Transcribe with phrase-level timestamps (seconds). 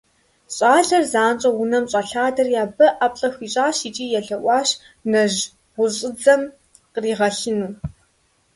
[0.55, 4.69] ЩӀалэр занщӀэу унэм щӀэлъадэри абы ӀэплӀэ хуищӀащ икӀи елъэӀуащ
[5.11, 6.41] нэжьгъущӀыдзэм
[6.93, 7.71] къригъэлыну.